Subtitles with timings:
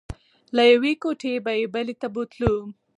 [0.55, 2.55] له یوې کوټې به یې بلې ته بوتلو.